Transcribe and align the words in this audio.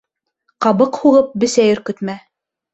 Ҡабыҡ 0.67 0.97
һуғып 1.03 1.37
бесәй 1.45 1.77
өркөтмә. 1.79 2.19